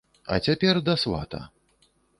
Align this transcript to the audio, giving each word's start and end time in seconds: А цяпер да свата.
А 0.35 0.39
цяпер 0.47 0.81
да 0.89 0.97
свата. 1.05 1.47